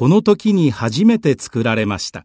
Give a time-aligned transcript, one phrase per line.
[0.00, 2.24] この時に初めて作られました。